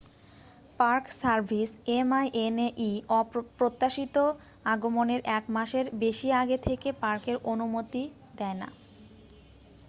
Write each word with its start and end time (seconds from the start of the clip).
Park 0.79 1.05
service 1.19 1.69
minae 2.05 2.89
প্রত্যাশিত 3.57 4.15
আগমনের 4.65 5.21
এক 5.37 5.43
মাসের 5.55 5.85
বেশি 6.01 6.27
আগে 6.41 6.57
থেকে 6.67 6.89
পার্কের 7.01 7.37
অনুমতি 7.51 8.03
দেয় 8.37 8.57
না। 8.61 8.69